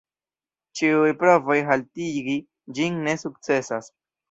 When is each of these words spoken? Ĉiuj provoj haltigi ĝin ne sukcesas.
Ĉiuj 0.79 1.11
provoj 1.19 1.59
haltigi 1.69 2.39
ĝin 2.79 3.01
ne 3.11 3.17
sukcesas. 3.27 3.95